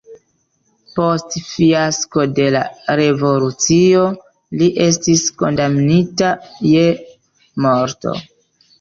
Post 0.93 1.35
fiasko 1.49 2.25
de 2.39 2.47
la 2.57 2.63
revolucio 3.03 4.09
li 4.63 4.73
estis 4.89 5.29
kondamnita 5.45 6.35
je 6.75 6.91
morto. 7.71 8.21